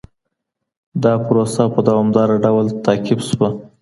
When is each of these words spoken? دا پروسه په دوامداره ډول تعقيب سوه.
دا 1.03 1.13
پروسه 1.25 1.63
په 1.73 1.79
دوامداره 1.87 2.35
ډول 2.45 2.65
تعقيب 2.85 3.19
سوه. 3.29 3.49